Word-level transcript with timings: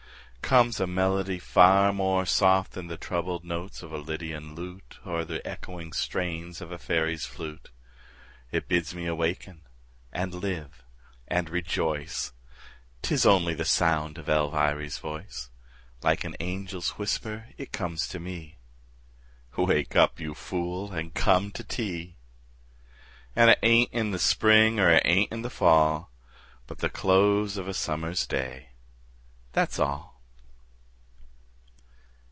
comes 0.51 0.81
a 0.81 0.87
melody 0.87 1.39
far 1.39 1.93
more 1.93 2.25
soft 2.25 2.73
Than 2.73 2.87
the 2.87 2.97
troubled 2.97 3.45
notes 3.45 3.81
of 3.81 3.93
a 3.93 3.97
lydian 3.97 4.53
lute 4.53 4.97
Or 5.05 5.23
the 5.23 5.45
echoing 5.47 5.93
strains 5.93 6.59
of 6.59 6.73
a 6.73 6.77
fairy's 6.77 7.25
flute; 7.25 7.69
It 8.51 8.67
bids 8.67 8.93
me 8.93 9.05
awaken 9.05 9.61
and 10.11 10.33
live 10.33 10.83
and 11.29 11.49
rejoice, 11.49 12.33
'Tis 13.01 13.25
only 13.25 13.53
the 13.53 13.63
sound 13.63 14.17
of 14.17 14.27
Elviry's 14.27 14.97
voice 14.97 15.49
Like 16.03 16.25
an 16.25 16.35
angel's 16.41 16.89
whisper 16.97 17.47
it 17.57 17.71
comes 17.71 18.05
to 18.09 18.19
me: 18.19 18.57
"Wake 19.55 19.95
up, 19.95 20.19
you 20.19 20.33
fool, 20.33 20.91
and 20.91 21.13
come 21.13 21.51
to 21.51 21.63
tea." 21.63 22.17
An' 23.37 23.47
it 23.47 23.59
ain't 23.63 23.93
in 23.93 24.11
the 24.11 24.19
spring 24.19 24.81
er 24.81 24.89
it 24.89 25.03
ain't 25.05 25.31
in 25.31 25.43
the 25.43 25.49
fall, 25.49 26.11
But 26.67 26.79
the 26.79 26.89
close 26.89 27.55
of 27.55 27.69
a 27.69 27.73
summer's 27.73 28.27
day, 28.27 28.71
That's 29.53 29.79
all. 29.79 30.11